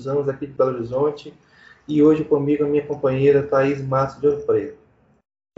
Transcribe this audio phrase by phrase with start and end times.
[0.00, 1.34] Vinícius Anos, aqui de Belo Horizonte,
[1.86, 4.80] e hoje comigo a minha companheira Thaís Márcio de Ouro Preto.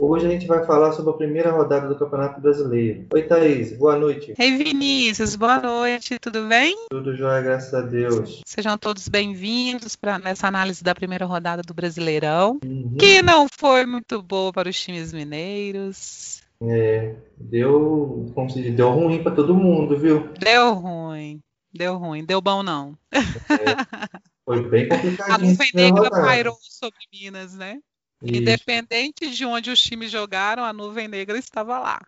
[0.01, 3.05] Hoje a gente vai falar sobre a primeira rodada do Campeonato Brasileiro.
[3.13, 4.33] Oi, Thaís, boa noite.
[4.37, 6.75] Ei, Vinícius, boa noite, tudo bem?
[6.89, 8.41] Tudo jóia, graças a Deus.
[8.45, 12.97] Sejam todos bem-vindos para nessa análise da primeira rodada do Brasileirão, uhum.
[12.99, 16.41] que não foi muito boa para os times mineiros.
[16.61, 20.29] É, deu, como se diz, deu ruim para todo mundo, viu?
[20.39, 21.39] Deu ruim,
[21.73, 22.97] deu ruim, deu bom não.
[23.11, 23.19] É,
[24.45, 25.31] foi bem complicado.
[25.31, 27.79] A nuvem negra pairou sobre Minas, né?
[28.21, 28.41] Isso.
[28.41, 32.01] Independente de onde os times jogaram, a nuvem negra estava lá.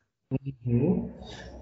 [0.66, 1.12] Uhum.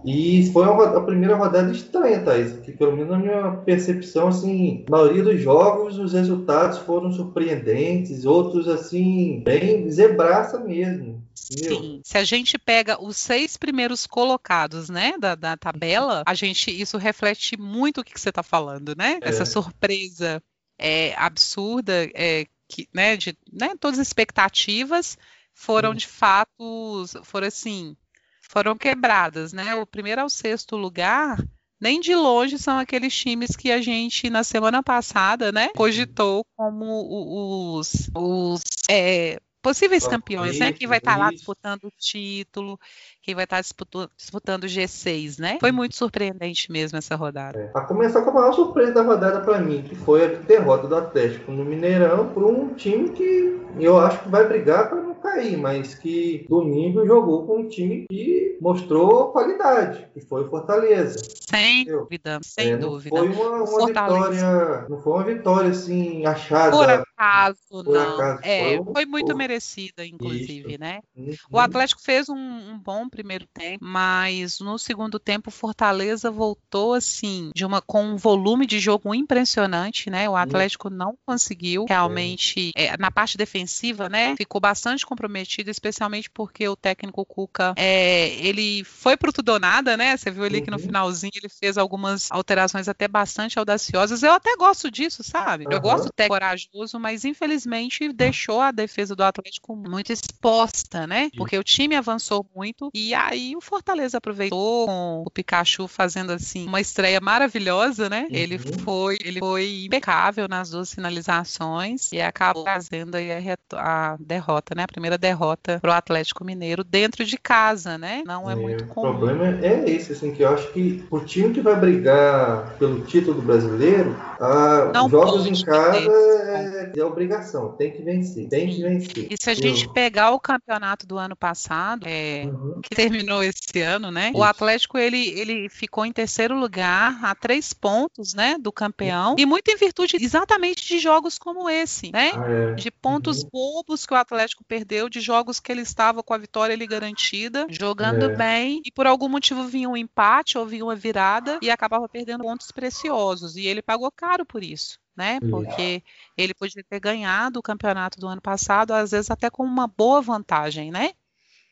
[0.05, 4.91] E foi a, primeira rodada estranha, Thaís, que pelo menos na minha percepção, assim, a
[4.91, 11.23] maioria dos jogos, os resultados foram surpreendentes, outros, assim, bem zebraça mesmo.
[11.33, 16.69] Sim, se a gente pega os seis primeiros colocados, né, da, da tabela, a gente,
[16.69, 19.19] isso reflete muito o que, que você está falando, né?
[19.21, 19.29] É.
[19.29, 20.41] Essa surpresa
[20.77, 25.17] é, absurda é, que, né, de, né, todas as expectativas
[25.53, 25.95] foram uhum.
[25.95, 27.95] de fato, foram assim,
[28.41, 29.75] foram quebradas, né?
[29.75, 31.43] O primeiro ao sexto lugar,
[31.79, 37.77] nem de longe são aqueles times que a gente na semana passada, né, cogitou como
[37.77, 40.73] os, os é, possíveis campeões, né?
[40.73, 42.77] Que vai estar tá lá disputando o título,
[43.23, 45.57] quem vai estar disputando, disputando o G6, né?
[45.59, 47.57] Foi muito surpreendente mesmo essa rodada.
[47.57, 50.87] É, a começar com a maior surpresa da rodada para mim, que foi a derrota
[50.87, 55.15] do Atlético no Mineirão por um time que eu acho que vai brigar para não
[55.15, 61.17] cair, mas que domingo jogou com um time que mostrou qualidade, que foi o Fortaleza.
[61.49, 63.15] Sem dúvida, sem é, dúvida.
[63.15, 66.71] Foi uma, uma vitória, não foi uma vitória assim achada.
[66.71, 68.15] Por acaso, por não.
[68.15, 70.79] Acaso, é, foi, foi, muito merecida, inclusive, Isso.
[70.79, 71.01] né?
[71.15, 71.33] Uhum.
[71.51, 77.51] O Atlético fez um, um bom primeiro tempo, mas no segundo tempo Fortaleza voltou assim,
[77.55, 80.29] de uma com um volume de jogo impressionante, né?
[80.29, 80.95] O Atlético uhum.
[80.95, 84.35] não conseguiu realmente é, na parte defensiva, né?
[84.35, 89.95] Ficou bastante comprometido, especialmente porque o técnico Cuca é, ele foi pro tudo ou nada,
[89.95, 90.15] né?
[90.17, 90.63] Você viu ali uhum.
[90.63, 90.83] que no uhum.
[90.83, 94.23] finalzinho ele fez algumas alterações até bastante audaciosas.
[94.23, 95.65] Eu até gosto disso, sabe?
[95.65, 95.71] Uhum.
[95.71, 101.29] Eu gosto ter corajoso, mas infelizmente deixou a defesa do Atlético muito exposta, né?
[101.35, 106.31] Porque o time avançou muito e e aí o Fortaleza aproveitou com o Pikachu fazendo
[106.31, 108.27] assim uma estreia maravilhosa, né?
[108.29, 108.35] Uhum.
[108.35, 114.73] Ele foi, ele foi impecável nas duas finalizações e acabou trazendo aí a, a derrota,
[114.75, 114.83] né?
[114.83, 118.23] A primeira derrota para o Atlético Mineiro dentro de casa, né?
[118.25, 119.09] Não é, é muito comum.
[119.09, 123.01] O problema é esse, assim, que eu acho que o time que vai brigar pelo
[123.01, 128.81] título do brasileiro, a, jogos em casa é, é, obrigação, tem que vencer, tem que
[128.81, 129.27] vencer.
[129.29, 132.81] E se a gente pegar o campeonato do ano passado, é, uhum.
[132.81, 134.29] que terminou esse ano, né?
[134.29, 134.37] Isso.
[134.37, 139.45] O Atlético ele, ele ficou em terceiro lugar a três pontos, né, do campeão e
[139.45, 142.31] muito em virtude exatamente de jogos como esse, né?
[142.35, 142.75] Ah, é.
[142.75, 143.49] De pontos uhum.
[143.51, 147.65] bobos que o Atlético perdeu, de jogos que ele estava com a vitória ali garantida,
[147.69, 148.35] jogando é.
[148.35, 152.43] bem e por algum motivo vinha um empate ou vinha uma virada e acabava perdendo
[152.43, 155.39] pontos preciosos e ele pagou caro por isso né?
[155.39, 156.03] Porque
[156.35, 160.21] ele podia ter ganhado o campeonato do ano passado, às vezes até com uma boa
[160.21, 161.11] vantagem, né?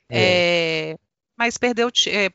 [0.09, 0.91] É.
[0.91, 0.97] É,
[1.37, 2.29] mas perdeu é,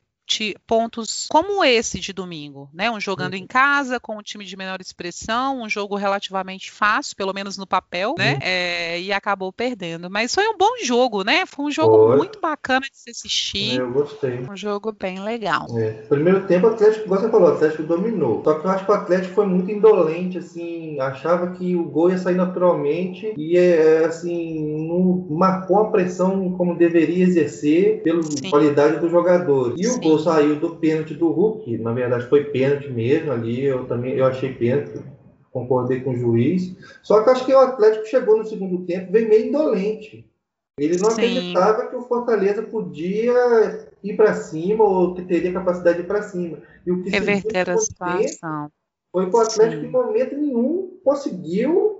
[0.66, 2.90] pontos como esse de domingo, né?
[2.90, 3.40] Um jogando uhum.
[3.40, 7.66] em casa com um time de menor expressão, um jogo relativamente fácil, pelo menos no
[7.66, 8.34] papel, né?
[8.34, 8.38] uhum.
[8.42, 10.10] É, e acabou perdendo.
[10.10, 11.46] Mas foi um bom jogo, né?
[11.46, 12.16] Foi um jogo foi.
[12.16, 13.78] muito bacana de se assistir.
[13.78, 14.40] É, eu gostei.
[14.40, 15.66] Um jogo bem legal.
[15.78, 15.90] É.
[16.08, 18.42] Primeiro tempo, o Atlético, você falou, o Atlético dominou.
[18.44, 22.10] Só que eu acho que o Atlético foi muito indolente, assim, achava que o gol
[22.10, 28.20] ia sair naturalmente e, é, assim, não marcou a pressão como deveria exercer pela
[28.50, 29.74] qualidade do jogador.
[29.76, 33.86] E o gol saiu do pênalti do Hulk, na verdade foi pênalti mesmo ali, eu
[33.86, 35.00] também eu achei pênalti,
[35.50, 36.76] concordei com o juiz.
[37.02, 40.28] Só que acho que o Atlético chegou no segundo tempo, veio meio indolente.
[40.78, 41.22] Ele não Sim.
[41.22, 46.22] acreditava que o Fortaleza podia ir para cima ou que teria capacidade de ir para
[46.22, 46.58] cima.
[46.86, 48.70] E o que Reverter a situação.
[49.10, 49.88] Foi que o Atlético Sim.
[49.88, 51.95] em momento nenhum conseguiu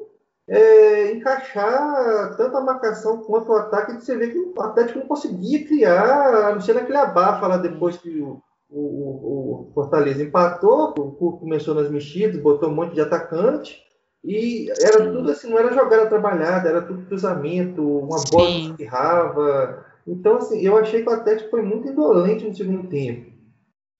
[0.48, 5.66] é, encaixar tanto a marcação quanto o ataque, você vê que o Atlético não conseguia
[5.66, 8.40] criar, a não ser naquele abafa lá depois que o,
[8.70, 10.92] o, o Fortaleza empatou,
[11.40, 13.84] começou nas mexidas, botou um monte de atacante,
[14.24, 19.86] e era tudo assim, não era jogada trabalhada, era tudo cruzamento, uma bola que espirrava.
[20.04, 23.30] Então, assim, eu achei que o Atlético foi muito indolente no segundo tempo.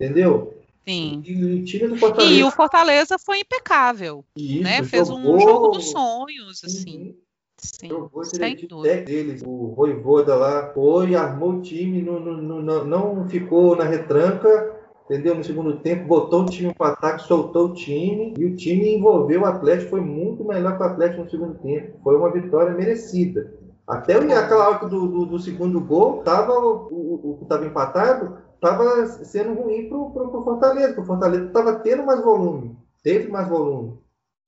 [0.00, 0.55] Entendeu?
[0.86, 1.22] Sim.
[1.24, 2.34] E do Fortaleza.
[2.34, 4.24] E o Fortaleza foi impecável.
[4.36, 4.82] Isso, né?
[4.84, 6.98] Fez um jogo dos sonhos, assim.
[6.98, 7.14] Uhum.
[7.58, 9.02] Sim, jogou sem dúvida.
[9.02, 14.76] Deles, o Voivoda lá foi, armou o time, não, não, não, não ficou na retranca
[15.06, 15.34] entendeu?
[15.34, 19.42] No segundo tempo, botou o time para ataque, soltou o time e o time envolveu
[19.42, 19.90] o Atlético.
[19.90, 21.98] Foi muito melhor que o Atlético no segundo tempo.
[22.02, 23.54] Foi uma vitória merecida.
[23.86, 29.54] Até aquela hora do, do, do segundo gol, tava, o que estava empatado estava sendo
[29.54, 33.98] ruim para o Fortaleza, porque o Fortaleza estava tendo mais volume, teve mais volume,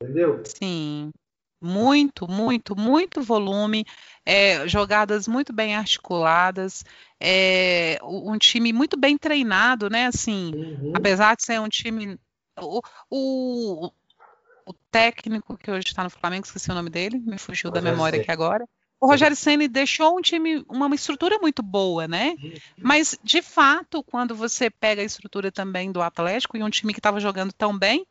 [0.03, 0.43] entendeu?
[0.45, 1.13] Sim.
[1.61, 3.85] Muito, muito, muito volume,
[4.25, 6.85] é, jogadas muito bem articuladas,
[7.21, 10.07] é, um time muito bem treinado, né?
[10.07, 10.93] Assim, uhum.
[10.95, 12.17] apesar de ser um time.
[12.61, 12.81] O,
[13.11, 13.91] o,
[14.67, 18.21] o técnico que hoje está no Flamengo, esqueci o nome dele, me fugiu da memória
[18.21, 18.65] aqui agora.
[19.01, 22.35] O Rogério Ceni deixou um time, uma estrutura muito boa, né?
[22.77, 26.99] Mas, de fato, quando você pega a estrutura também do Atlético e um time que
[26.99, 28.05] estava jogando tão bem,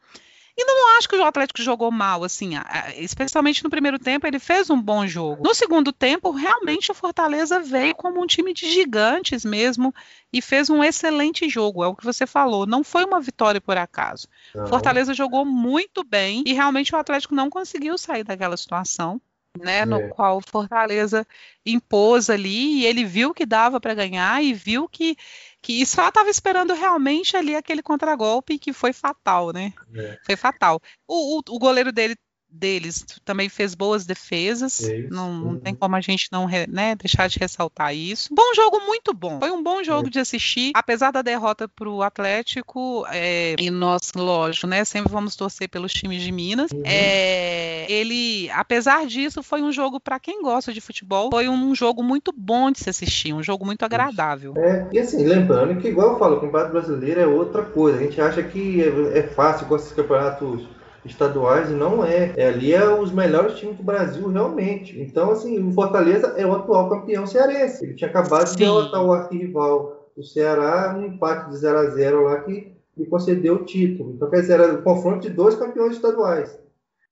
[0.60, 2.54] e não acho que o Atlético jogou mal, assim,
[2.96, 5.44] especialmente no primeiro tempo, ele fez um bom jogo.
[5.44, 9.94] No segundo tempo, realmente o Fortaleza veio como um time de gigantes mesmo
[10.34, 12.66] e fez um excelente jogo, é o que você falou.
[12.66, 14.28] Não foi uma vitória por acaso.
[14.56, 14.66] Uhum.
[14.66, 19.22] Fortaleza jogou muito bem e realmente o Atlético não conseguiu sair daquela situação
[19.58, 20.10] né, no é.
[20.10, 21.26] qual Fortaleza
[21.66, 25.18] impôs ali e ele viu que dava para ganhar e viu que
[25.62, 29.74] que só estava esperando realmente ali aquele contragolpe que foi fatal, né?
[29.96, 30.18] É.
[30.24, 30.80] Foi fatal.
[31.08, 32.16] O, o, o goleiro dele
[32.50, 34.82] deles também fez boas defesas.
[35.10, 38.34] Não, não, tem como a gente não né, deixar de ressaltar isso.
[38.34, 39.40] Bom jogo, muito bom.
[39.40, 40.10] Foi um bom jogo é.
[40.10, 43.06] de assistir, apesar da derrota para o Atlético.
[43.12, 44.84] É, e nós, lógico, né?
[44.86, 46.72] Sempre vamos torcer pelos times de Minas.
[46.72, 46.82] Uhum.
[46.86, 51.30] É, ele, apesar disso, foi um jogo para quem gosta de futebol.
[51.32, 54.54] Foi um jogo muito bom de se assistir, um jogo muito agradável.
[54.58, 58.00] É, e assim, lembrando que, igual eu falo, o campeonato brasileiro é outra coisa.
[58.00, 60.77] A gente acha que é, é fácil com esses campeonatos
[61.12, 62.34] estaduais não é.
[62.36, 62.48] é.
[62.50, 65.00] Ali é os melhores times do Brasil, realmente.
[65.00, 67.86] Então, assim, o Fortaleza é o atual campeão cearense.
[67.86, 68.56] Ele tinha acabado Sim.
[68.56, 73.06] de derrotar o arquirrival, o Ceará, um empate de 0 a 0 lá que lhe
[73.06, 74.14] concedeu o título.
[74.16, 76.58] Então, quer dizer, era o confronto de dois campeões estaduais.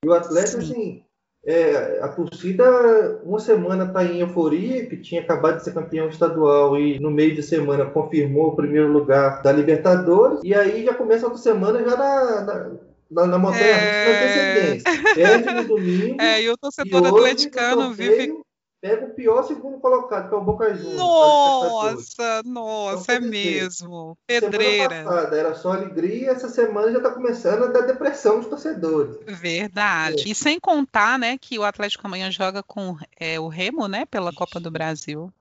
[0.04, 0.72] E o Atlético, Sim.
[0.72, 1.06] assim,
[1.46, 6.76] é, a torcida, uma semana está em euforia, que tinha acabado de ser campeão estadual
[6.76, 11.28] e no meio de semana confirmou o primeiro lugar da Libertadores, e aí já começa
[11.28, 12.72] outra semana já na, na
[13.10, 14.76] na, na montanha é...
[14.76, 15.14] antecedência.
[15.16, 16.22] Perde no domingo.
[16.22, 18.34] É, e o torcedor e atleticano vive.
[18.82, 20.96] Pega o pior segundo colocado, que é o Boca Juniors.
[20.96, 24.18] Nossa, nossa, então, é mesmo.
[24.28, 25.04] Pedreira.
[25.04, 29.18] Passada era só alegria, essa semana já está começando a dar depressão dos torcedores.
[29.26, 30.28] Verdade.
[30.28, 30.30] É.
[30.30, 34.32] E sem contar, né, que o Atlético amanhã joga com é, o Remo, né, pela
[34.32, 35.34] Copa do Brasil.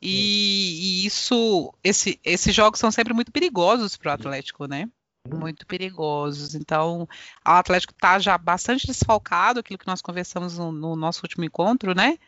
[0.00, 4.88] E, e, isso, esse, esses jogos são sempre muito perigosos para o Atlético, né?
[5.26, 6.54] Muito perigosos.
[6.54, 7.08] Então, o
[7.44, 12.18] Atlético está já bastante desfalcado, aquilo que nós conversamos no, no nosso último encontro, né?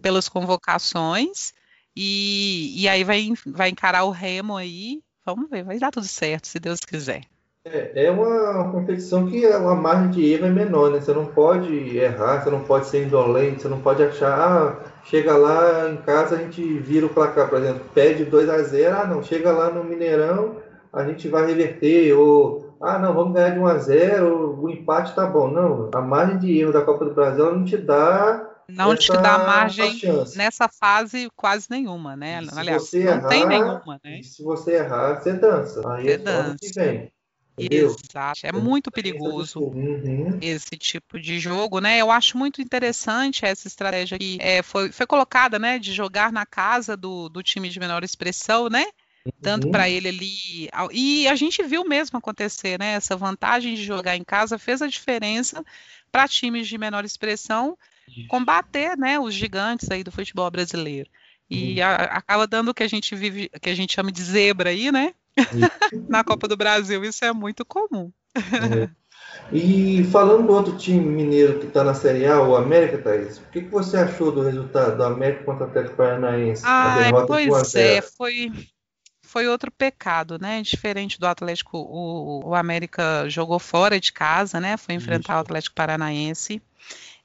[0.00, 1.52] Pelas convocações.
[1.96, 5.02] E, e aí vai, vai encarar o Remo aí.
[5.24, 7.24] Vamos ver, vai dar tudo certo, se Deus quiser.
[7.66, 11.00] É, é uma competição que a margem de erro é menor, né?
[11.00, 15.34] Você não pode errar, você não pode ser indolente, você não pode achar, ah, chega
[15.34, 19.06] lá em casa a gente vira o placar, por exemplo, pede 2 a 0 ah,
[19.06, 20.56] não, chega lá no Mineirão,
[20.94, 25.14] a gente vai reverter, ou ah, não, vamos ganhar de 1 a 0 o empate
[25.14, 25.50] tá bom.
[25.50, 28.50] Não, a margem de erro da Copa do Brasil não te dá.
[28.68, 30.00] Não essa, te dá margem
[30.36, 32.42] nessa fase quase nenhuma, né?
[32.42, 34.22] Se Aliás, não errar, tem nenhuma, né?
[34.22, 35.82] Se você errar, você dança.
[35.92, 36.56] Aí você é dança.
[36.60, 37.12] que vem.
[37.56, 40.38] Exato, é muito perigoso uhum.
[40.42, 41.98] esse tipo de jogo, né?
[41.98, 46.44] Eu acho muito interessante essa estratégia que é, foi, foi colocada, né, de jogar na
[46.44, 48.84] casa do, do time de menor expressão, né?
[49.40, 49.72] Tanto uhum.
[49.72, 50.68] para ele ali.
[50.92, 52.92] E a gente viu mesmo acontecer, né?
[52.92, 55.64] Essa vantagem de jogar em casa fez a diferença
[56.12, 57.76] para times de menor expressão
[58.28, 61.08] combater né, os gigantes aí do futebol brasileiro.
[61.48, 61.86] E uhum.
[61.86, 64.90] a, acaba dando o que a gente vive, que a gente chama de zebra aí,
[64.90, 65.14] né?
[66.08, 68.12] Na Copa do Brasil, isso é muito comum.
[68.36, 68.88] É.
[69.52, 73.50] E falando do outro time mineiro que está na Série A, o América, Thaís, o
[73.50, 76.62] que, que você achou do resultado do América contra o Atlético Paranaense?
[76.64, 78.52] Ah, pois é, foi,
[79.34, 80.62] foi outro pecado, né?
[80.62, 84.76] Diferente do Atlético, o, o América jogou fora de casa, né?
[84.76, 85.38] Foi enfrentar Isso.
[85.38, 86.62] o Atlético Paranaense.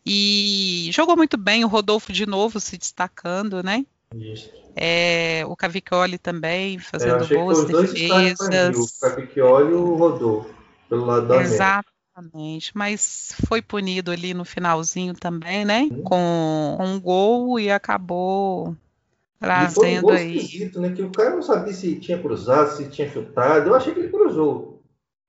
[0.04, 3.86] E jogou muito bem, o Rodolfo de novo se destacando, né?
[4.16, 4.50] Isso.
[4.76, 8.76] É, o Cavicchioli também fazendo boas defesas.
[8.76, 10.50] O Cavicchioli e o Rodolfo,
[10.90, 15.88] pelo lado da Exatamente, mas foi punido ali no finalzinho também, né?
[15.92, 16.02] Hum.
[16.02, 18.76] Com um gol e acabou
[19.40, 20.38] Trazendo um aí.
[20.38, 20.92] esquisito, né?
[20.92, 23.70] Que o cara não sabia se tinha cruzado, se tinha chutado.
[23.70, 24.82] Eu achei que ele cruzou.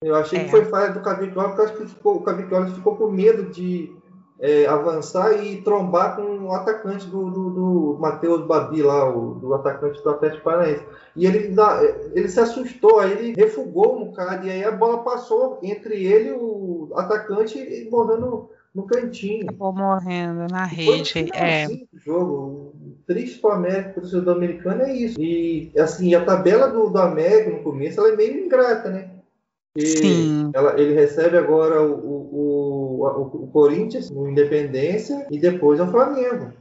[0.03, 0.45] Eu achei é.
[0.45, 3.95] que foi falha do Cavicchioli, porque acho que ficou, o Cavicchioli ficou com medo de
[4.41, 9.55] é, avançar e trombar com o atacante do, do, do Matheus Babi lá, o, do
[9.55, 10.85] atacante do Atlético Paranaense.
[11.15, 11.55] E ele,
[12.15, 16.31] ele se assustou, aí ele refugou no cara, e aí a bola passou entre ele
[16.31, 19.45] e o atacante e morrendo no cantinho.
[19.45, 21.31] Acabou morrendo na rede.
[21.35, 21.67] É.
[22.05, 22.75] jogo.
[23.07, 25.21] triste para o América, para o torcedor americano é isso.
[25.21, 29.11] E assim, a tabela do, do América no começo ela é meio ingrata, né?
[29.79, 30.51] Sim.
[30.53, 36.53] Ela, ele recebe agora o, o, o, o, Corinthians no Independência e depois o Flamengo.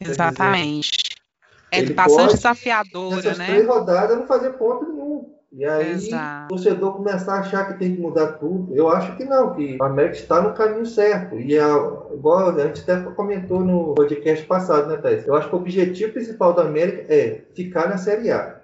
[0.00, 0.90] Exatamente.
[1.72, 3.46] Dizer, é bastante desafiadora, né?
[3.46, 5.37] três rodadas não fazer ponto nenhum.
[5.50, 6.44] E aí Exato.
[6.44, 8.74] o torcedor começar a achar que tem que mudar tudo.
[8.74, 11.36] Eu acho que não, que o América está no caminho certo.
[11.36, 11.62] E é,
[12.12, 15.26] igual a gente até comentou no podcast passado, né, Thais?
[15.26, 18.60] Eu acho que o objetivo principal do América é ficar na Série A.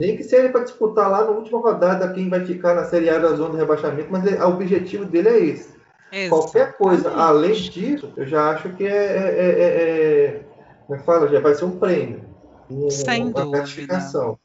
[0.00, 3.18] Nem que seja para disputar lá na última rodada quem vai ficar na Série A
[3.18, 5.74] da zona de rebaixamento, mas é, o objetivo dele é esse.
[6.12, 6.28] Exatamente.
[6.28, 10.44] Qualquer coisa além disso, eu já acho que é, é, é, é
[10.86, 11.28] como é que fala?
[11.28, 12.24] Já vai ser um prêmio.
[12.70, 13.58] Um, Sem uma dúvida.
[13.58, 14.38] gratificação.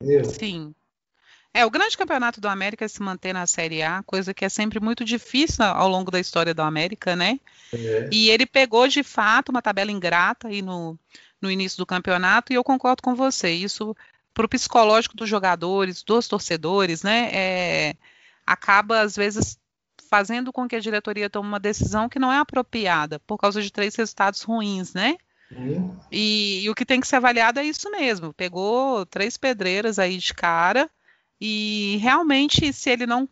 [0.00, 0.24] Entendeu?
[0.26, 0.74] Sim.
[1.54, 4.48] É, o grande campeonato do América é se manter na Série A, coisa que é
[4.48, 7.40] sempre muito difícil ao longo da história do América, né?
[7.72, 8.08] É.
[8.12, 10.98] E ele pegou de fato uma tabela ingrata aí no,
[11.40, 13.50] no início do campeonato, e eu concordo com você.
[13.50, 13.96] Isso
[14.32, 17.96] para o psicológico dos jogadores, dos torcedores, né, é,
[18.46, 19.58] acaba às vezes
[20.08, 23.72] fazendo com que a diretoria tome uma decisão que não é apropriada por causa de
[23.72, 25.16] três resultados ruins, né?
[25.50, 25.98] Uhum.
[26.10, 28.32] E, e, o que tem que ser avaliado é isso mesmo.
[28.32, 30.90] Pegou três pedreiras aí de cara
[31.40, 33.28] e realmente, se ele não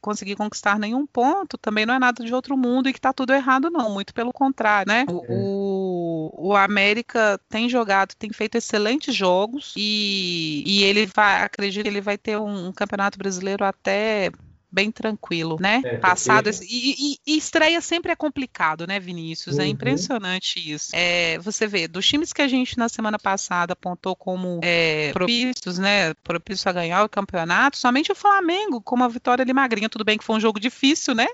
[0.00, 3.32] conseguir conquistar nenhum ponto, também não é nada de outro mundo e que está tudo
[3.32, 3.90] errado, não.
[3.90, 5.06] Muito pelo contrário, né?
[5.08, 11.88] O, o, América tem jogado, tem feito excelentes jogos e, e ele vai, acredito que
[11.88, 14.30] ele vai ter um, um campeonato brasileiro até
[14.70, 15.80] bem tranquilo, né?
[15.84, 19.58] É, Passado e, e, e, estreia sempre é complicado, né, Vinícius?
[19.58, 19.66] É uhum.
[19.66, 20.90] É impressionante isso.
[20.92, 25.78] É, você vê, dos times que a gente na semana passada apontou como é, propícios,
[25.78, 26.14] né?
[26.22, 29.88] Propícios a ganhar o campeonato, somente o Flamengo, com uma vitória ali magrinha.
[29.88, 31.26] Tudo bem que foi um jogo difícil, né?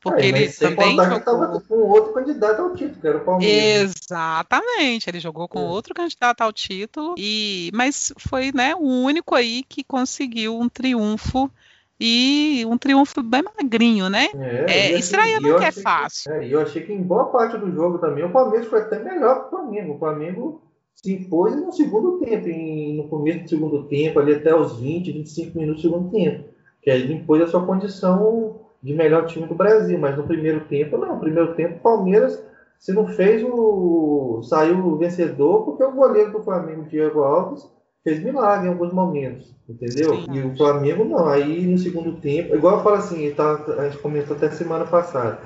[0.00, 3.94] Porque é, ele também jogou com outro candidato ao título, que era o Palmeiras.
[4.02, 5.62] Exatamente, ele jogou com é.
[5.62, 11.50] outro candidato ao título e mas foi, né, o único aí que conseguiu um triunfo
[11.98, 14.28] e um triunfo bem magrinho, né?
[14.34, 16.32] É, é estreia não que é fácil.
[16.42, 18.98] E é, eu achei que em boa parte do jogo também o Palmeiras foi até
[18.98, 19.94] melhor que o Flamengo.
[19.94, 20.62] O Flamengo
[20.94, 25.12] se impôs no segundo tempo, em, no começo do segundo tempo, ali até os 20,
[25.12, 26.44] 25 minutos do segundo tempo.
[26.82, 29.98] Que aí ele impôs a sua condição de melhor time do Brasil.
[29.98, 31.14] Mas no primeiro tempo, não.
[31.14, 32.42] No primeiro tempo, o Palmeiras
[32.78, 34.42] se não fez o.
[34.42, 37.66] saiu vencedor porque o goleiro do Flamengo, Diego Alves,
[38.04, 40.14] fez milagre em alguns momentos, entendeu?
[40.14, 41.26] Sim, e o Flamengo não.
[41.26, 45.38] Aí no segundo tempo, igual eu falo assim, tá, a gente comentou até semana passada.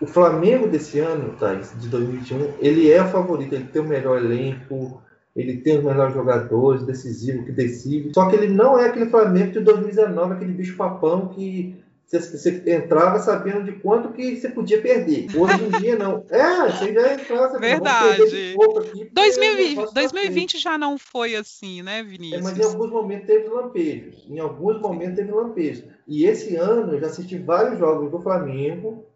[0.00, 4.18] O Flamengo desse ano, Thais, de 2021, ele é o favorito, ele tem o melhor
[4.18, 5.00] elenco,
[5.34, 8.12] ele tem os melhores jogadores, decisivo, que decide.
[8.14, 13.18] Só que ele não é aquele Flamengo de 2019, aquele bicho papão que você, entrava
[13.18, 15.28] sabendo de quanto que você podia perder.
[15.36, 16.24] Hoje em dia, não.
[16.28, 18.22] É, você já entrava Verdade.
[18.22, 22.40] Aqui, 2020, 2020 já não foi assim, né, Vinícius?
[22.40, 24.26] É, mas em alguns momentos teve lampejos.
[24.28, 25.84] Em alguns momentos teve lampejos.
[26.06, 29.06] E esse ano eu já assisti vários jogos do Flamengo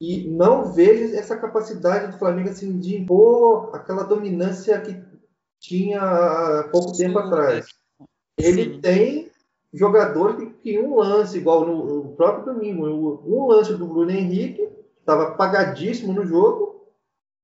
[0.00, 4.96] e não vejo essa capacidade do Flamengo assim, de impor aquela dominância que
[5.58, 7.66] tinha há pouco Sim, tempo atrás.
[8.38, 8.80] Ele Sim.
[8.80, 9.30] tem
[9.72, 15.28] jogadores que, um lance, igual no, no próprio domingo, um lance do Bruno Henrique, estava
[15.28, 16.70] apagadíssimo no jogo,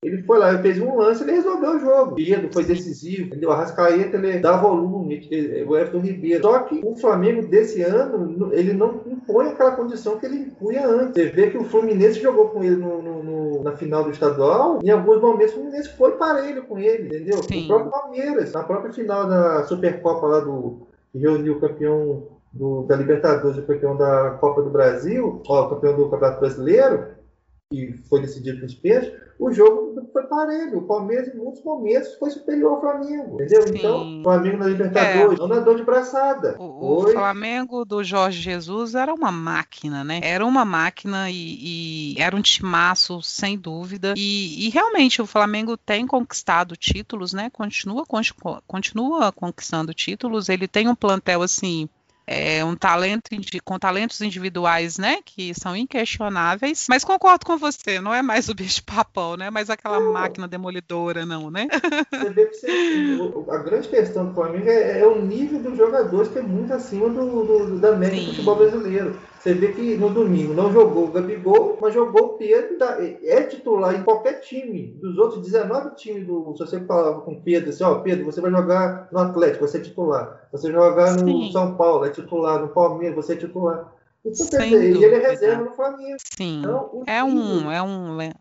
[0.03, 2.15] ele foi lá, ele fez um lance, ele resolveu o jogo.
[2.15, 3.51] Pedro foi decisivo, entendeu?
[3.51, 5.27] A Rascaeta ele dá volume,
[5.67, 6.43] o Everton Ribeiro.
[6.43, 11.13] Só que o Flamengo desse ano, ele não impõe aquela condição que ele impunha antes.
[11.15, 14.79] Você vê que o Fluminense jogou com ele no, no, no, na final do estadual,
[14.83, 17.41] em alguns momentos o Fluminense foi parelho com ele, entendeu?
[17.41, 17.63] Sim.
[17.63, 22.83] O próprio Palmeiras, na própria final da Supercopa lá do, que reuniu o campeão do,
[22.83, 27.15] da Libertadores e o campeão da Copa do Brasil, ó, o campeão do Campeonato Brasileiro,
[27.69, 30.79] que foi decidido nos pênaltis, o jogo foi parelho.
[30.79, 33.35] O Palmeiras, em muitos momentos, foi superior ao Flamengo.
[33.35, 33.67] Entendeu?
[33.67, 33.75] Sim.
[33.75, 35.41] Então, o Flamengo na Libertadores, é.
[35.41, 36.55] não na dor de braçada.
[36.59, 40.19] O, o, Flamengo do Jorge Jesus era uma máquina, né?
[40.23, 44.13] Era uma máquina e, e era um timaço, sem dúvida.
[44.17, 47.51] E, e, realmente, o Flamengo tem conquistado títulos, né?
[47.51, 48.05] Continua,
[48.65, 50.49] continua conquistando títulos.
[50.49, 51.87] Ele tem um plantel, assim,
[52.27, 53.29] é um talento
[53.63, 56.85] com talentos individuais, né, que são inquestionáveis.
[56.89, 60.11] Mas concordo com você, não é mais o bicho papão, né, mas aquela não.
[60.11, 61.67] máquina demolidora, não, né?
[63.49, 67.09] A grande questão do Flamengo é, é, o nível dos jogadores que é muito acima
[67.09, 69.19] do, do da média do futebol brasileiro.
[69.39, 72.77] Você vê que no domingo não jogou o Gabigol, mas jogou o Pedro.
[73.23, 74.87] É titular em qualquer time.
[74.99, 76.53] Dos outros 19 times do.
[76.57, 79.77] Se você falava com o Pedro assim, ó, Pedro, você vai jogar no Atlético, você
[79.77, 80.47] é titular.
[80.51, 81.51] Você jogar no Sim.
[81.51, 82.59] São Paulo, é titular.
[82.59, 83.93] No Palmeiras, você é titular.
[84.25, 86.17] Então, e ele é reserva no Flamengo.
[86.35, 86.59] Sim.
[86.59, 88.21] Então, é, um, é um.
[88.21, 88.33] É,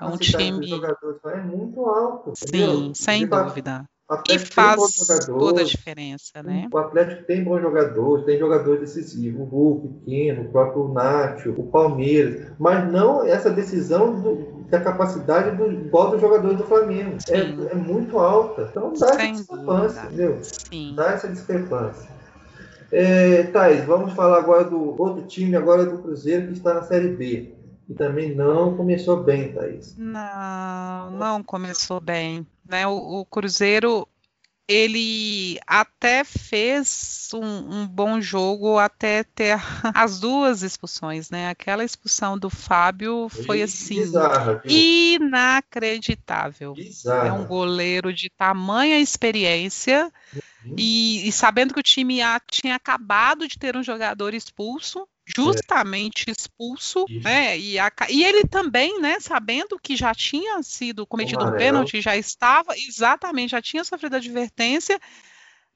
[0.00, 0.66] é um time.
[0.66, 2.32] Jogadores é muito alto.
[2.36, 2.94] Sim, entendeu?
[2.94, 3.84] sem dúvida
[4.28, 4.80] e faz
[5.26, 6.68] toda a diferença, né?
[6.72, 11.66] O Atlético tem bons jogadores, tem jogadores decisivos, o Hulk, pequeno, o próprio Nacho, o
[11.66, 17.16] Palmeiras, mas não essa decisão do, da capacidade do igual dos jogadores do Flamengo.
[17.28, 18.68] É, é, muito alta.
[18.70, 20.38] Então dá Sem essa discrepância, entendeu?
[20.42, 20.94] Sim.
[20.96, 22.10] Dá essa discrepância.
[22.90, 27.08] É, Thais, vamos falar agora do outro time, agora do Cruzeiro, que está na Série
[27.08, 27.61] B.
[27.92, 29.94] E também não começou bem, Thaís.
[29.98, 32.46] Não, não começou bem.
[32.66, 32.86] Né?
[32.86, 34.08] O, o Cruzeiro
[34.66, 39.58] ele até fez um, um, bom jogo até ter
[39.94, 41.50] as duas expulsões, né?
[41.50, 46.72] Aquela expulsão do Fábio foi assim Bizarra, inacreditável.
[46.72, 47.28] Bizarra.
[47.28, 50.76] É um goleiro de tamanha experiência uhum.
[50.78, 52.20] e, e, sabendo que o time
[52.50, 57.24] tinha acabado de ter um jogador expulso, justamente expulso, Isso.
[57.24, 57.58] né?
[57.58, 62.16] E, a, e, ele também, né, sabendo que já tinha sido cometido um pênalti, já
[62.16, 64.98] estava, exatamente, já tinha sofrido advertência,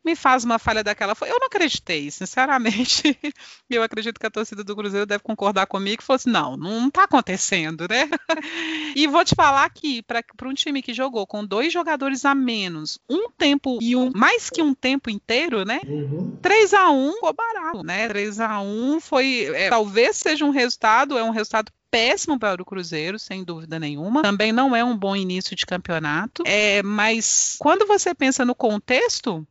[0.06, 1.16] me faz uma falha daquela.
[1.22, 3.18] Eu não acreditei, sinceramente.
[3.68, 6.86] Eu acredito que a torcida do Cruzeiro deve concordar comigo e fosse, assim, não, não
[6.86, 8.08] está acontecendo, né?
[8.94, 12.98] E vou te falar que para um time que jogou com dois jogadores a menos,
[13.10, 15.80] um tempo e um mais que um tempo inteiro, né?
[15.86, 16.38] Uhum.
[16.40, 18.08] 3 a 1 ficou barato, né?
[18.08, 22.64] 3 a 1 foi, é, talvez seja um resultado, é um resultado péssimo para o
[22.64, 24.22] Cruzeiro, sem dúvida nenhuma.
[24.22, 26.42] Também não é um bom início de campeonato.
[26.46, 29.46] É, mas quando você pensa no contexto,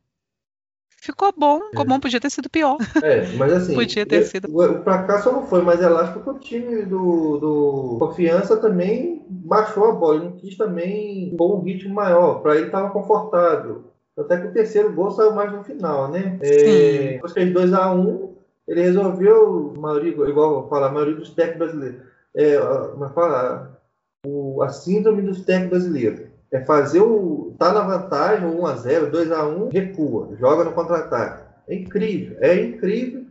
[0.97, 1.59] ficou bom.
[1.69, 1.87] Ficou é.
[1.87, 2.77] bom, podia ter sido pior.
[3.03, 3.73] É, mas assim.
[3.75, 4.47] podia ter sido.
[4.55, 9.85] O, fracasso não foi, mas é lógico que o time do, do Confiança também baixou
[9.85, 10.15] a bola.
[10.15, 12.41] Ele não quis também pôr um ritmo maior.
[12.41, 13.83] Para ele estava confortável.
[14.17, 16.39] Até que o terceiro gol saiu mais no final, né?
[16.41, 21.67] É, depois fez 2x1, um, ele resolveu, maioria, igual eu falo, a maioria dos técnicos
[21.67, 22.01] brasileiros.
[22.33, 23.77] É, como fala,
[24.25, 27.53] o, a síndrome dos técnicos brasileiros é fazer o.
[27.59, 31.43] tá na vantagem, 1x0, 2x1, recua, joga no contra-ataque.
[31.67, 33.25] É incrível, é incrível.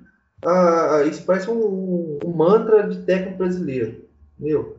[0.45, 4.05] Ah, isso parece um, um, mantra de técnico brasileiro.
[4.39, 4.77] Meu.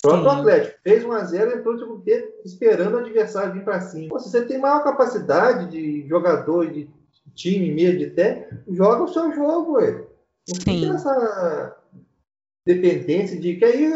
[0.00, 2.02] Pronto, o Atlético fez 1x0, entrou tipo,
[2.44, 4.08] esperando o adversário vir para cima.
[4.08, 6.88] Pô, se você tem maior capacidade de jogador, de
[7.34, 10.04] time mesmo, de técnico, joga o seu jogo, ué.
[10.48, 11.76] Não tem essa
[12.66, 13.92] dependência de que aí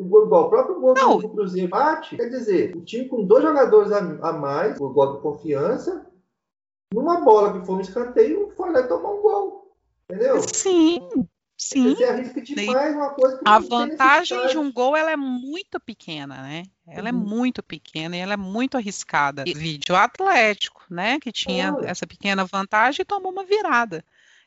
[0.00, 1.18] igual o próprio gol não.
[1.18, 5.16] do Cruzeiro bate, quer dizer, o time com dois jogadores a, a mais, o gol
[5.16, 6.06] de confiança,
[6.92, 9.76] numa bola que foi um escanteio, foi lá e tomou um gol.
[10.08, 10.40] Entendeu?
[10.42, 11.00] Sim.
[11.56, 11.94] Sim.
[11.94, 16.40] Você arrisca demais uma coisa que A vantagem de um gol ela é muito pequena,
[16.40, 16.62] né?
[16.88, 17.18] Ela é uhum.
[17.18, 19.44] é muito pequena e ela é muito arriscada.
[19.44, 21.20] Vídeo Atlético, né?
[21.20, 24.02] Que tinha essa pequena vantagem e tomou uma virada.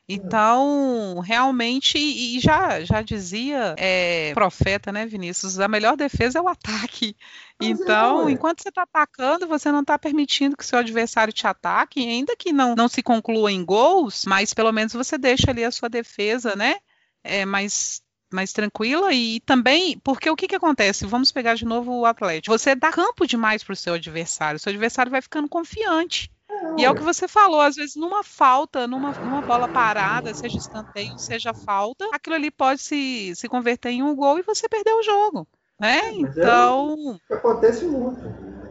[0.06, 5.58] Então, realmente, e já, já dizia é, profeta, né, Vinícius?
[5.58, 7.16] A melhor defesa é o ataque.
[7.60, 12.00] então, é, enquanto você está atacando, você não está permitindo que seu adversário te ataque,
[12.00, 15.70] ainda que não, não se conclua em gols, mas pelo menos você deixa ali a
[15.70, 16.76] sua defesa, né?
[17.22, 21.06] É, mais mais tranquila e também porque o que, que acontece?
[21.06, 22.58] Vamos pegar de novo o Atlético.
[22.58, 24.56] Você dá campo demais para o seu adversário.
[24.56, 26.33] O seu adversário vai ficando confiante.
[26.78, 30.58] E é o que você falou, às vezes numa falta, numa, numa bola parada, seja
[30.58, 34.92] escanteio, seja falta, aquilo ali pode se, se converter em um gol e você perder
[34.92, 35.46] o jogo.
[35.80, 35.98] Né?
[35.98, 37.18] É, então.
[37.30, 38.22] É, acontece muito.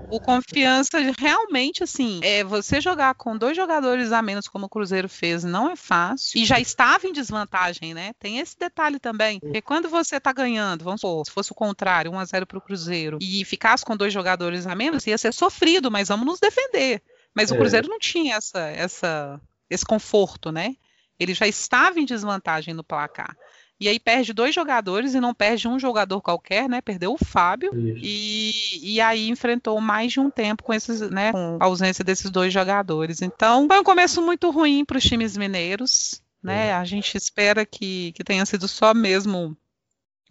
[0.10, 5.10] O confiança realmente assim, é você jogar com dois jogadores a menos como o Cruzeiro
[5.10, 8.14] fez não é fácil e já estava em desvantagem, né?
[8.20, 9.40] Tem esse detalhe também.
[9.40, 12.58] Porque quando você tá ganhando, vamos supor, se fosse o contrário, 1 a 0 para
[12.60, 16.40] o Cruzeiro e ficasse com dois jogadores a menos, ia ser sofrido, mas vamos nos
[16.40, 17.02] defender.
[17.36, 17.58] Mas o é.
[17.58, 20.76] Cruzeiro não tinha essa, essa, esse conforto, né?
[21.20, 23.36] Ele já estava em desvantagem no placar.
[23.80, 26.80] E aí perde dois jogadores e não perde um jogador qualquer, né?
[26.80, 31.32] Perdeu o Fábio e, e aí enfrentou mais de um tempo com esses, né?
[31.32, 33.22] Com a ausência desses dois jogadores.
[33.22, 36.68] Então foi um começo muito ruim para os times mineiros, né?
[36.68, 36.74] É.
[36.74, 39.58] A gente espera que, que tenha sido só mesmo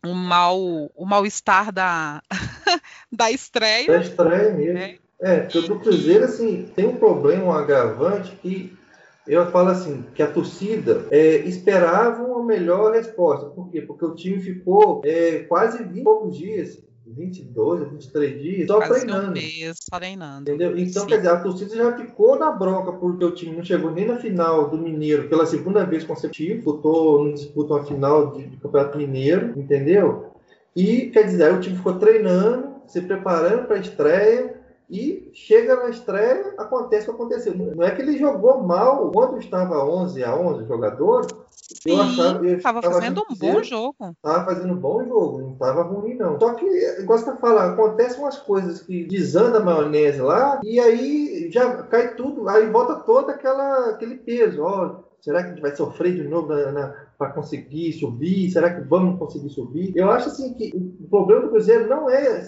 [0.04, 0.58] o mal
[0.94, 2.22] o mal estar da
[3.12, 3.86] da estreia.
[3.86, 4.74] Da estreia mesmo.
[4.74, 4.98] Né?
[5.22, 8.76] É, porque o do Cruzeiro, assim, tem um problema, um agravante que
[9.26, 13.46] eu falo assim, que a torcida é, esperava uma melhor resposta.
[13.46, 13.80] Por quê?
[13.80, 19.30] Porque o time ficou é, quase 20 poucos dias 22, 23 dias, só Quase treinando.
[19.30, 20.42] Um mês só treinando.
[20.42, 20.78] Entendeu?
[20.78, 21.08] Então, Sim.
[21.08, 24.16] quer dizer, a torcida já ficou na bronca porque o time não chegou nem na
[24.16, 28.98] final do Mineiro pela segunda vez consecutiva, disputou, não disputa uma final de, de Campeonato
[28.98, 30.32] Mineiro, entendeu?
[30.74, 34.51] E, quer dizer, aí o time ficou treinando, se preparando para a estreia,
[34.92, 37.54] e chega na estreia, acontece o que aconteceu.
[37.56, 41.28] Não é que ele jogou mal quando estava 11 a 11 jogadores.
[41.50, 43.96] Sim, eu achava, estava fazendo um bom jogo.
[44.10, 46.38] Estava fazendo um bom jogo, não estava ruim, não.
[46.38, 46.66] Só que,
[47.00, 51.84] igual você está falando, acontecem umas coisas que desanda a maionese lá, e aí já
[51.84, 54.62] cai tudo, aí volta todo aquela, aquele peso.
[54.62, 58.50] Ó, será que a gente vai sofrer de novo na, na para conseguir subir?
[58.50, 59.92] Será que vamos conseguir subir?
[59.94, 62.42] Eu acho assim que o problema do Cruzeiro não é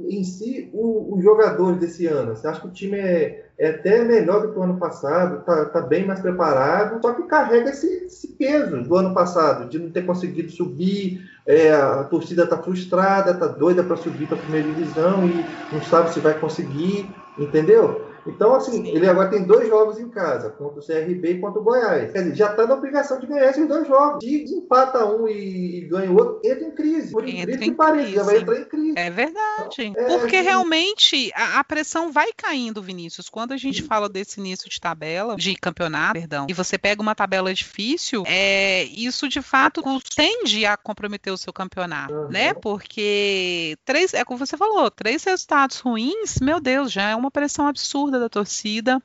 [0.00, 2.34] em si o, o jogador desse ano.
[2.42, 5.66] Eu acho que o time é, é até melhor do que o ano passado, está
[5.66, 9.90] tá bem mais preparado, só que carrega esse, esse, peso do ano passado, de não
[9.90, 14.66] ter conseguido subir, é, a torcida está frustrada, está doida para subir para a primeira
[14.66, 17.08] divisão e não sabe se vai conseguir,
[17.38, 18.04] entendeu?
[18.28, 21.64] Então, assim, ele agora tem dois jogos em casa, contra o CRB e contra o
[21.64, 22.12] Goiás.
[22.12, 24.24] Quer dizer, já está na obrigação de ganhar esses dois jogos.
[24.24, 27.12] Se empata um e, e ganha o outro, entra em crise.
[27.12, 28.94] Por incrível que pareça, já vai entrar em crise.
[28.96, 29.92] É verdade.
[29.96, 33.28] É, Porque realmente a, a, pressão vai caindo, Vinícius.
[33.28, 37.14] Quando a gente fala desse início de tabela, de campeonato, perdão, e você pega uma
[37.14, 39.82] tabela difícil, é, isso de fato
[40.14, 42.28] tende a comprometer o seu campeonato, uhum.
[42.28, 42.54] né?
[42.54, 47.66] Porque três, é como você falou, três resultados ruins, meu Deus, já é uma pressão
[47.66, 49.02] absurda da torcida,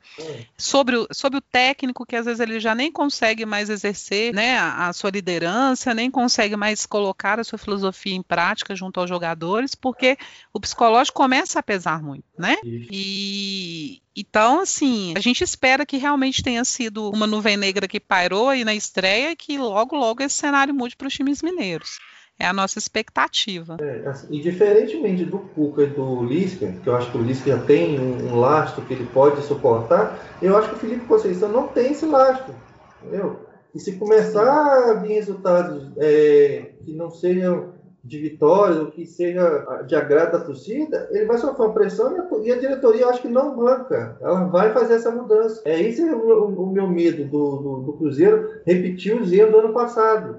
[0.58, 4.58] sobre, o, sobre o técnico, que às vezes ele já nem consegue mais exercer né,
[4.58, 9.10] a, a, sua liderança, nem consegue mais colocar a sua filosofia em prática junto aos
[9.10, 10.18] jogadores, porque
[10.54, 12.58] o psicológico começa a pesar muito, né?
[12.92, 18.50] E então, assim, a gente espera que realmente tenha sido uma nuvem negra que pairou
[18.50, 22.00] aí na estreia e que logo, logo esse cenário mude para os times mineiros.
[22.40, 23.78] É a nossa expectativa.
[23.80, 27.52] É, assim, e diferentemente do Cuca e do Lisca, que eu acho que o Lisca
[27.52, 31.50] já tem um, um lastro que ele pode suportar, eu acho que o Felipe Conceição
[31.50, 32.56] não tem esse lastro.
[33.04, 33.40] Entendeu?
[33.76, 39.84] E se começar a vir resultados é, que não sejam de vitórias, ou que seja
[39.86, 43.56] de agrado da torcida, ele vai sofrer uma pressão e a, diretoria acho que não
[43.56, 44.18] banca.
[44.20, 45.62] Ela vai fazer essa mudança.
[45.64, 49.52] É esse é o, o, o meu medo do, do, do, Cruzeiro repetir os erros
[49.52, 50.38] do ano passado.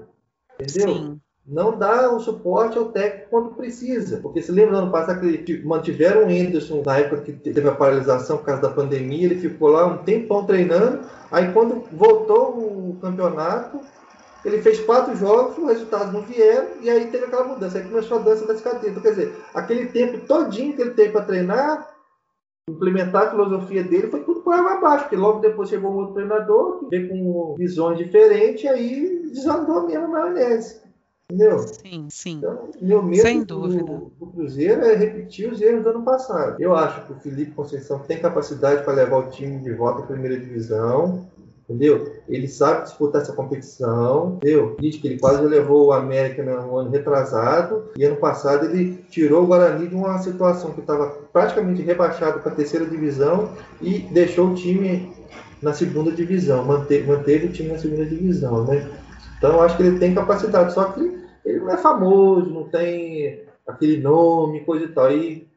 [0.59, 0.93] Entendeu?
[0.93, 4.17] Sim não dá o suporte ao técnico quando precisa.
[4.17, 7.75] Porque se lembra no ano passado que mantiveram o Anderson na época que teve a
[7.75, 11.01] paralisação por causa da pandemia, ele ficou lá um tempão treinando,
[11.31, 13.79] aí quando voltou o campeonato,
[14.45, 18.17] ele fez quatro jogos, os resultados não vieram, e aí teve aquela mudança, aí começou
[18.17, 18.91] a dança das cadeiras.
[18.91, 21.89] Então, quer dizer, aquele tempo todinho que ele teve para treinar,
[22.69, 26.15] implementar a filosofia dele, foi tudo por água abaixo, porque logo depois chegou um outro
[26.15, 30.82] treinador, que veio com visões diferentes, e aí desandou mesmo a maionese.
[31.31, 31.59] Entendeu?
[31.59, 32.37] Sim, sim.
[32.37, 33.83] Então, meu medo Sem dúvida.
[33.83, 36.61] Do, do, Cruzeiro é repetir os erros do ano passado.
[36.61, 40.05] Eu acho que o Felipe Conceição tem capacidade para levar o time de volta à
[40.05, 41.27] primeira divisão.
[41.63, 42.11] Entendeu?
[42.27, 44.75] Ele sabe disputar essa competição, entendeu?
[44.79, 49.43] Diz que ele quase levou o América no ano retrasado e ano passado ele tirou
[49.43, 53.49] o Guarani de uma situação que estava praticamente rebaixado para a terceira divisão
[53.81, 55.13] e deixou o time
[55.61, 58.85] na segunda divisão, manteve, manteve o time na segunda divisão, né?
[59.43, 61.01] Então, acho que ele tem capacidade, só que
[61.43, 65.11] ele não é famoso, não tem aquele nome, coisa e tal.
[65.11, 65.49] E,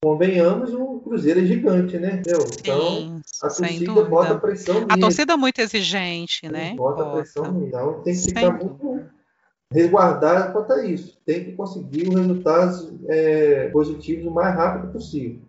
[0.00, 2.22] convenhamos, o Cruzeiro é gigante, né?
[2.24, 4.86] Então, Sim, a torcida bota pressão nele.
[4.90, 6.74] A torcida é muito exigente, né?
[6.76, 7.16] Bota, bota.
[7.16, 7.66] pressão nele.
[7.66, 9.04] Então, tem que sem ficar muito
[9.72, 11.18] resguardado quanto a isso.
[11.26, 15.40] Tem que conseguir os resultados é, positivos o mais rápido possível.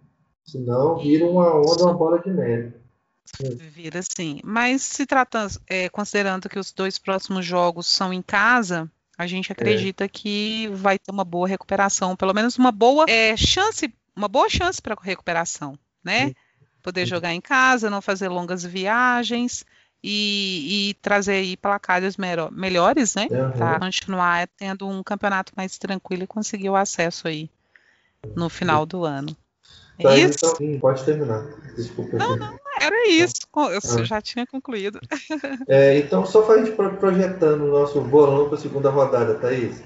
[0.44, 2.74] Senão, vira uma onda, uma bola de neve.
[3.60, 4.40] Vira sim.
[4.44, 9.52] Mas se tratando, é, considerando que os dois próximos jogos são em casa, a gente
[9.52, 9.54] é.
[9.54, 10.08] acredita é.
[10.08, 14.82] que vai ter uma boa recuperação, pelo menos uma boa é, chance, uma boa chance
[14.82, 16.28] para recuperação, né?
[16.28, 16.36] Sim.
[16.84, 17.10] Poder sim.
[17.10, 19.66] jogar em casa, não fazer longas viagens
[20.04, 22.16] e, e trazer aí placares
[22.52, 23.28] melhores, né?
[23.30, 23.52] Uhum.
[23.52, 27.50] Para continuar tendo um campeonato mais tranquilo e conseguir o acesso aí
[28.36, 29.36] no final do ano.
[30.02, 30.38] Tá, isso?
[30.38, 31.44] Então, sim, pode terminar.
[31.76, 32.18] Desculpa.
[32.18, 33.34] Não, não, era isso.
[33.56, 34.04] Eu ah.
[34.04, 35.00] já tinha concluído.
[35.68, 39.82] É, então, só para a gente projetando o nosso bolão para a segunda rodada, Thaís.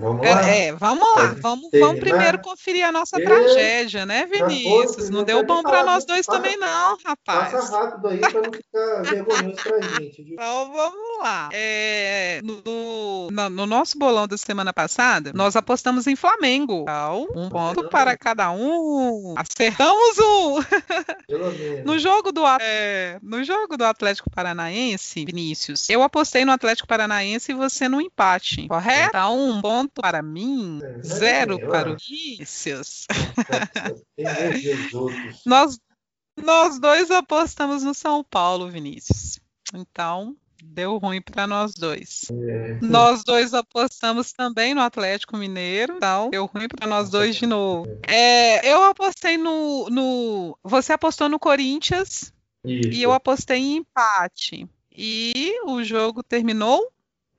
[0.00, 0.48] Vamos lá?
[0.48, 1.34] É, vamos lá.
[1.40, 5.10] Vamos, vamos primeiro conferir a nossa tragédia, né, Vinícius?
[5.10, 7.52] Não deu bom para nós dois também, não, rapaz.
[7.52, 10.20] Passa rápido aí para não ficar vergonhoso para a gente.
[10.30, 11.48] Então vamos lá.
[11.52, 16.82] É, no, no, no, nosso bolão da semana passada, nós apostamos em Flamengo.
[16.82, 19.34] Então, um ponto para cada um.
[19.36, 20.56] Acertamos um.
[21.84, 27.52] no jogo do é, no jogo do Atlético Paranaense, Vinícius, eu apostei no Atlético Paranaense
[27.52, 28.66] e você no empate.
[28.66, 29.08] Correto?
[29.08, 33.06] Então, um ponto para mim, é, zero para o Vinícius.
[35.44, 35.78] nós
[36.42, 39.38] nós dois apostamos no São Paulo, Vinícius.
[39.74, 42.26] Então, deu ruim para nós dois.
[42.30, 42.78] É.
[42.80, 47.86] Nós dois apostamos também no Atlético Mineiro, então deu ruim para nós dois de novo.
[48.06, 52.32] É, eu apostei no, no, Você apostou no Corinthians
[52.64, 52.88] Isso.
[52.88, 54.68] e eu apostei em empate.
[54.96, 56.90] E o jogo terminou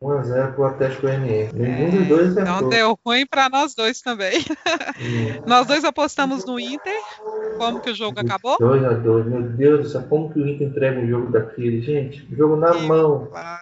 [0.02, 1.56] 1x0 pro Atlético Goianiense.
[1.56, 2.56] Nenhum é, dos dois acertou.
[2.56, 4.44] Então deu ruim para nós dois também.
[5.46, 7.00] nós dois apostamos no Inter.
[7.58, 8.58] Como que o jogo acabou?
[8.58, 9.24] 2x2.
[9.26, 12.28] Meu Deus do céu, como que o Inter entrega um jogo daquele, gente?
[12.36, 13.30] Jogo na que mão.
[13.34, 13.62] Ai,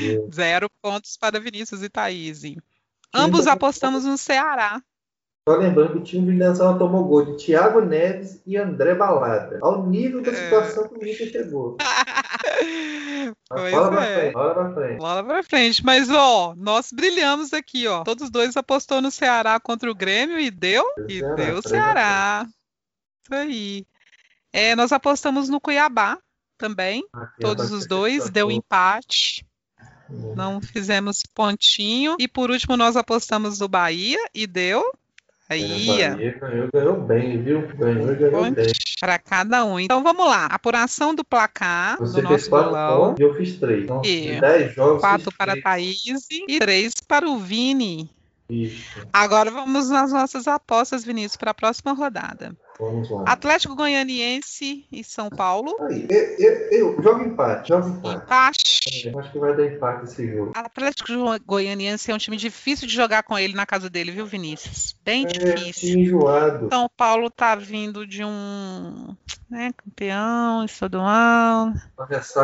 [0.00, 0.34] Deus.
[0.34, 2.42] Zero pontos para Vinícius e Thaís.
[3.12, 4.80] Ambos apostamos no Ceará.
[5.48, 9.60] Só lembrando que o time do Nacional tomou gol de Thiago Neves e André Balada.
[9.62, 10.34] Ao nível da é.
[10.34, 11.76] situação que o Inter chegou.
[13.48, 14.30] Pois bola é.
[14.30, 14.98] Pra pra frente.
[14.98, 15.84] Bola pra frente.
[15.84, 18.04] Mas, ó, nós brilhamos aqui, ó.
[18.04, 20.84] Todos dois apostou no Ceará contra o Grêmio e deu?
[21.08, 22.46] e deu Ceará.
[23.24, 23.86] Isso aí.
[24.52, 26.18] É, nós apostamos no Cuiabá
[26.56, 27.04] também.
[27.12, 28.30] Ah, todos os dois.
[28.30, 29.44] Deu empate.
[30.08, 30.34] Hum.
[30.36, 32.16] Não fizemos pontinho.
[32.20, 34.84] E por último, nós apostamos no Bahia e deu
[35.48, 37.68] Aí, ganhou, ganhou bem, viu?
[37.76, 38.66] Ganhou e ganhou bem.
[39.00, 39.78] Para cada um.
[39.78, 40.46] Então vamos lá.
[40.46, 43.14] Apuração do placar Você do nosso bolão.
[43.18, 43.84] E eu fiz três.
[43.84, 45.00] Então, e 10 jogos.
[45.00, 48.10] Quatro para a Thaís e três para o Vini.
[48.50, 49.00] Isso.
[49.12, 52.56] Agora vamos nas nossas apostas, Vinícius, para a próxima rodada.
[52.78, 53.24] Vamos lá.
[53.26, 55.76] Atlético Goianiense e São Paulo.
[55.80, 58.24] Aí, eu, eu, eu jogo empate, jogo empate.
[58.24, 59.08] Empate.
[59.08, 60.52] É, acho que vai dar empate esse jogo.
[60.54, 61.12] Atlético
[61.44, 64.94] Goianiense é um time difícil de jogar com ele na casa dele, viu, Vinícius?
[65.04, 65.98] Bem é, difícil.
[65.98, 66.68] Enjoado.
[66.70, 69.16] São Paulo tá vindo de um
[69.48, 71.72] né, campeão estadual.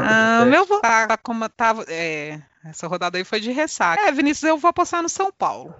[0.03, 4.03] Ah, meu tá, como tava, é, essa rodada aí foi de ressaca.
[4.03, 5.75] É, Vinícius, eu vou apostar no São Paulo.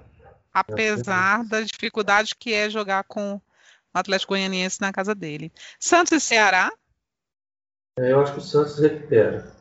[0.53, 3.41] Apesar da dificuldade que é jogar com
[3.93, 5.53] Atlético Goianiense na casa dele.
[5.79, 6.71] Santos e Ceará?
[7.99, 9.53] É, eu acho que o Santos recupera.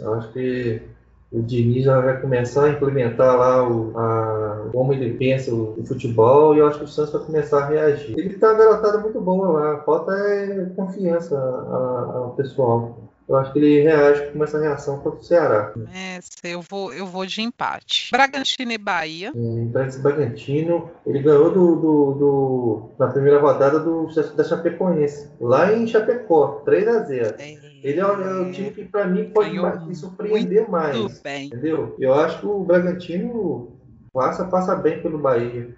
[0.00, 0.82] Eu acho que
[1.30, 5.84] o Diniz já vai começar a implementar lá o, a, como ele pensa o, o,
[5.84, 8.18] futebol e eu acho que o Santos vai começar a reagir.
[8.18, 13.07] Ele está uma muito boa lá, falta é confiança ao pessoal.
[13.28, 15.74] Eu acho que ele reage com essa reação contra o Ceará.
[15.92, 18.10] É, eu vou, eu vou de empate.
[18.10, 19.32] Bragantino e Bahia.
[19.34, 25.70] É, esse Bragantino, ele ganhou do, do, do, na primeira rodada do, da Chapecoense, lá
[25.74, 29.50] em Chapecó, 3 a 0 é, Ele é, é o time que, para mim, pode
[29.86, 31.20] me surpreender mais.
[31.20, 31.48] Bem.
[31.48, 31.94] Entendeu?
[31.98, 33.78] Eu acho que o Bragantino
[34.10, 35.76] passa, passa bem pelo Bahia.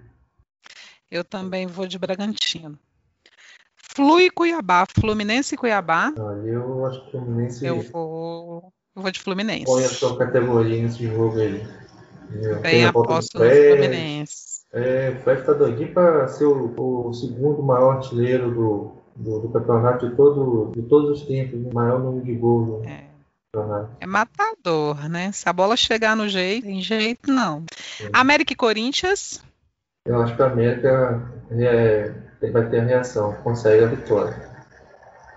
[1.11, 2.79] Eu também vou de Bragantino.
[3.95, 4.87] Flu e Cuiabá.
[4.95, 6.13] Fluminense e Cuiabá.
[6.45, 7.67] Eu acho que Fluminense.
[7.67, 8.73] Eu vou.
[8.95, 9.65] Eu vou de Fluminense.
[9.65, 11.67] Põe a sua categoria nesse jogo aí.
[12.63, 14.61] Bem, aposto no Fluminense.
[14.73, 16.73] É, o Fred tá doidinho para ser o,
[17.09, 21.75] o, segundo maior artilheiro do, do, do, campeonato de, todo, de todos os tempos, o
[21.75, 22.87] maior número de gols.
[22.87, 23.11] É.
[23.99, 25.33] É matador, né?
[25.33, 27.65] Se a bola chegar no jeito, tem jeito não.
[28.01, 28.09] É.
[28.13, 29.43] América e Corinthians.
[30.07, 32.15] Eu acho que a América é,
[32.51, 34.51] vai ter a reação, consegue a vitória.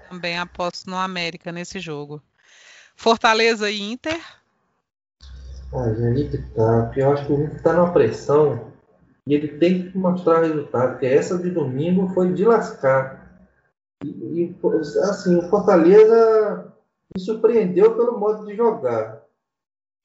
[0.10, 2.22] Também aposto no América nesse jogo.
[2.96, 4.20] Fortaleza e Inter.
[5.74, 6.84] Ah, gente, tá.
[6.86, 8.72] Porque eu acho que o Inter tá numa pressão
[9.28, 13.48] e ele tem que mostrar resultado, porque essa de domingo foi de lascar.
[14.04, 14.56] E, e
[15.04, 16.74] assim, o Fortaleza
[17.16, 19.23] me surpreendeu pelo modo de jogar.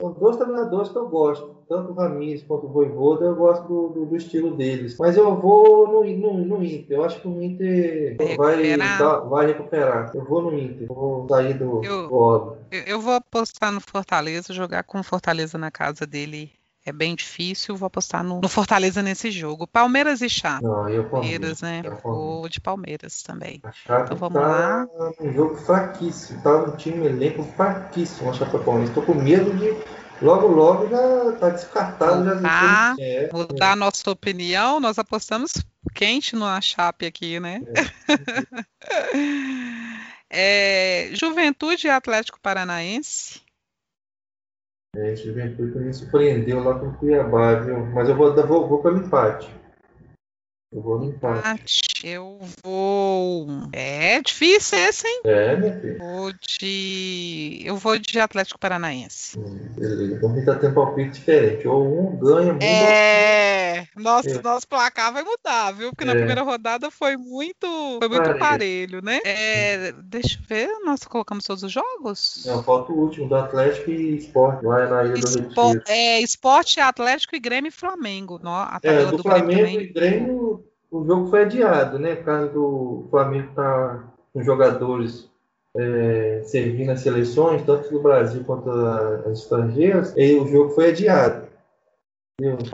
[0.00, 3.88] São dois treinadores que eu gosto, tanto o Ramirez quanto o Voivoda, eu gosto do,
[3.88, 4.96] do, do, estilo deles.
[4.96, 9.46] Mas eu vou no, no, no Inter, eu acho que o Inter vai, dar, vai
[9.48, 10.12] recuperar.
[10.14, 14.54] Eu vou no Inter, vou sair do, eu, do eu, eu vou apostar no Fortaleza,
[14.54, 16.52] jogar com o Fortaleza na casa dele
[16.88, 17.76] é bem difícil.
[17.76, 19.66] Vou apostar no, no, Fortaleza nesse jogo.
[19.66, 20.64] Palmeiras e Chape.
[20.64, 21.82] Não, eu Palmeiras, né?
[21.84, 23.62] Eu vou de Palmeiras também.
[23.84, 24.86] então vamos tá lá.
[25.20, 26.42] Um jogo fraquíssimo.
[26.42, 28.30] Tá um time elenco fraquíssimo.
[28.30, 28.88] A Chapecoense.
[28.88, 29.76] Estou com medo de
[30.20, 32.24] logo logo já tá descartado.
[32.24, 34.80] Já tá, é, vou dar a nossa opinião.
[34.80, 35.54] Nós apostamos
[35.94, 37.62] quente no Chape aqui, né?
[40.30, 41.08] É.
[41.10, 43.47] é, Juventude e Atlético Paranaense.
[45.00, 47.86] É, Juventude me surpreendeu lá com o Cuiabá, viu?
[47.86, 49.48] Mas eu vou, vou, vou pelo empate.
[50.72, 51.62] Eu vou no empate.
[52.04, 53.46] Eu vou.
[53.72, 55.20] É difícil esse, hein?
[55.24, 55.98] É, minha filha.
[55.98, 57.62] Vou de.
[57.64, 59.38] Eu vou de Atlético Paranaense.
[59.38, 60.20] Hum, beleza.
[60.20, 61.66] Vamos tentar ter um palpite diferente.
[61.66, 62.64] Ou um ganha muito.
[62.64, 63.86] É.
[63.96, 64.42] Nosso, é.
[64.42, 65.90] nosso placar vai mudar, viu?
[65.90, 66.06] Porque é.
[66.06, 67.66] na primeira rodada foi muito.
[67.98, 69.20] Foi muito parelho, parelho né?
[69.24, 70.68] É, deixa eu ver.
[70.84, 72.44] Nós colocamos todos os jogos?
[72.46, 75.38] Não, falta o último, do Atlético e Esporte, lá na Ilha Espo...
[75.38, 75.84] do Retiro.
[75.88, 78.38] É, Esporte, Atlético e Grêmio e Flamengo.
[78.42, 82.16] No, a é, do, do Flamengo e Grêmio o jogo foi adiado, né?
[82.16, 85.28] Por causa do Flamengo tá com jogadores
[85.76, 91.46] é, servindo as seleções, tanto do Brasil quanto as estrangeiras, e o jogo foi adiado.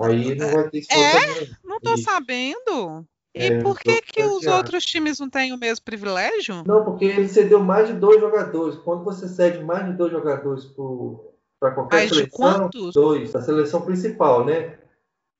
[0.03, 1.49] Aí não vai ter É?
[1.65, 2.05] Não tô Isso.
[2.05, 3.07] sabendo.
[3.35, 6.63] E é, por que, que os outros times não têm o mesmo privilégio?
[6.65, 8.77] Não, porque ele cedeu mais de dois jogadores.
[8.77, 10.67] Quando você cede mais de dois jogadores
[11.59, 12.95] para qualquer mais seleção, de quantos?
[12.95, 14.79] dois, a seleção principal, né?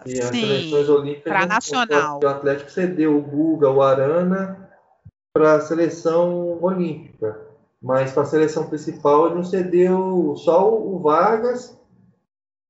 [0.07, 1.33] E as seleções olímpicas.
[1.33, 2.21] Para nacional.
[2.23, 4.69] O Atlético cedeu o Guga, o Arana
[5.33, 7.41] para a seleção olímpica.
[7.83, 11.77] Mas para a seleção principal ele não cedeu só o Vargas,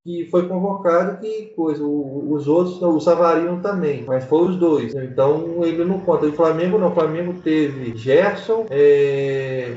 [0.03, 4.95] que foi convocado, que coisa, os outros, o Savarino também, mas foi os dois.
[4.95, 6.27] Então ele não conta.
[6.27, 9.77] O Flamengo não, o Flamengo teve Gerson, é,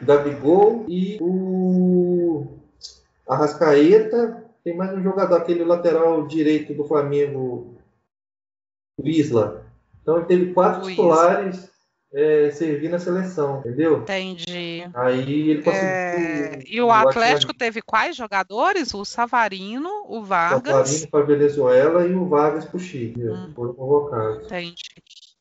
[0.00, 2.46] Gabigol e o
[3.28, 7.74] Arrascaeta tem mais um jogador, aquele lateral direito do Flamengo,
[8.98, 9.64] o Isla.
[10.02, 11.70] Então ele teve quatro o titulares
[12.12, 13.98] é, servir na seleção, entendeu?
[13.98, 14.84] Entendi.
[14.94, 15.88] Aí ele conseguiu.
[15.88, 16.62] É...
[16.66, 18.92] E o Atlético teve quais jogadores?
[18.94, 20.74] O Savarino, o Vargas.
[20.74, 23.28] O Savarino para Venezuela e o Vargas para o Chile.
[23.28, 23.52] Hum.
[23.54, 24.46] Foram convocados.
[24.46, 24.74] Entendi.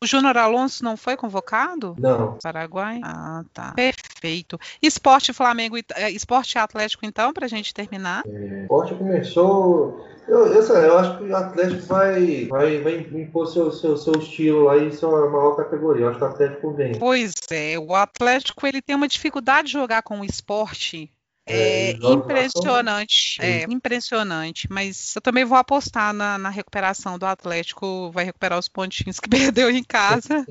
[0.02, 1.94] O Júnior Alonso não foi convocado?
[2.00, 2.38] Não.
[2.42, 3.02] Paraguai?
[3.04, 3.74] Ah, tá.
[3.74, 4.58] Perfeito.
[4.82, 8.24] Esporte Flamengo, é, esporte Atlético, então, para a gente terminar?
[8.26, 10.08] É, esporte começou.
[10.26, 14.66] Eu, eu, eu, acho que o Atlético vai, vai, vai impor seu, seu, seu estilo
[14.66, 16.06] lá e sua maior categoria.
[16.06, 16.98] Eu acho que o Atlético vem.
[16.98, 21.12] Pois é, o Atlético ele tem uma dificuldade de jogar com o esporte
[21.50, 24.68] é, é impressionante, é impressionante.
[24.70, 29.30] Mas eu também vou apostar na, na, recuperação do Atlético, vai recuperar os pontinhos que
[29.30, 30.46] perdeu em casa,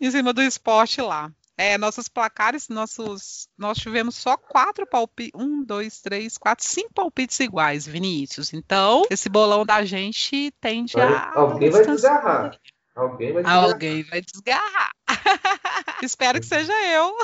[0.00, 1.30] em cima do esporte lá.
[1.56, 7.38] É, nossos placares, nossos, nós tivemos só quatro palpites, um, dois, três, quatro, cinco palpites
[7.38, 8.52] iguais, Vinícius.
[8.52, 11.32] Então, esse bolão da gente tende a.
[11.32, 12.58] Alguém vai desgarrar.
[12.94, 13.64] Alguém vai desgarrar.
[13.64, 14.90] Alguém vai desgarrar.
[16.02, 17.16] Espero que seja eu.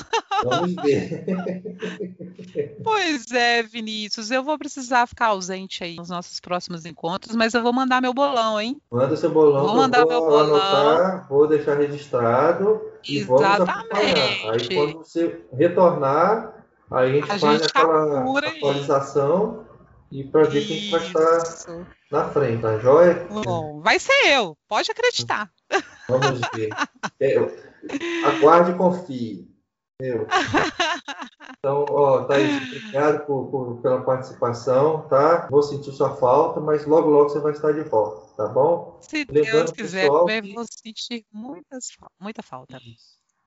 [0.42, 1.24] Vamos ver.
[2.83, 7.62] pois é, Vinícius, eu vou precisar ficar ausente aí nos nossos próximos encontros, mas eu
[7.62, 8.80] vou mandar meu bolão, hein?
[8.90, 9.64] Manda seu bolão.
[9.66, 10.56] Vou mandar vou meu bolão.
[10.56, 12.80] Anotar, vou deixar registrado.
[13.09, 14.48] Exatamente.
[14.48, 19.64] Aí quando você retornar, aí a gente a faz gente aquela atualização
[20.11, 23.26] e para ver quem vai estar na frente, tá joia?
[23.30, 25.48] Bom, vai ser eu, pode acreditar.
[26.11, 26.70] Vamos ver.
[27.20, 27.37] É,
[28.27, 29.51] aguarde e confie.
[30.01, 30.27] Meu.
[31.59, 35.46] Então, ó, Thaís, obrigado por, por, pela participação, tá?
[35.51, 38.96] Vou sentir sua falta, mas logo, logo você vai estar de volta, tá bom?
[39.03, 40.55] Se Lembrando, Deus quiser, pessoal, que...
[40.55, 42.81] vou sentir muitas, muita falta.